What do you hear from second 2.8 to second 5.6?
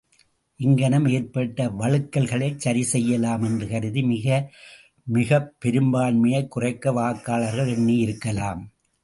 செய்யலாம் என்று கருதி மிக மிகப்